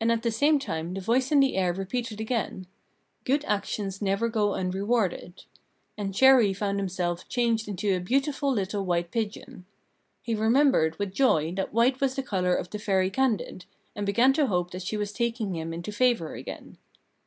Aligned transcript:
And 0.00 0.10
at 0.10 0.22
the 0.22 0.30
same 0.30 0.58
time 0.58 0.94
the 0.94 1.02
voice 1.02 1.30
in 1.30 1.38
the 1.38 1.54
air 1.54 1.70
repeated 1.74 2.18
again, 2.18 2.66
"Good 3.24 3.44
actions 3.44 4.00
never 4.00 4.30
go 4.30 4.54
unrewarded." 4.54 5.44
And 5.98 6.14
Chéri 6.14 6.56
found 6.56 6.78
himself 6.80 7.28
changed 7.28 7.68
into 7.68 7.94
a 7.94 8.00
beautiful 8.00 8.50
little 8.50 8.86
white 8.86 9.10
pigeon. 9.10 9.66
He 10.22 10.34
remembered 10.34 10.98
with 10.98 11.12
joy 11.12 11.52
that 11.56 11.74
white 11.74 12.00
was 12.00 12.14
the 12.16 12.22
colour 12.22 12.54
of 12.54 12.70
the 12.70 12.78
Fairy 12.78 13.10
Candide, 13.10 13.66
and 13.94 14.06
began 14.06 14.32
to 14.32 14.46
hope 14.46 14.70
that 14.70 14.80
she 14.80 14.96
was 14.96 15.12
taking 15.12 15.54
him 15.54 15.74
into 15.74 15.92
favour 15.92 16.32
again. 16.32 16.78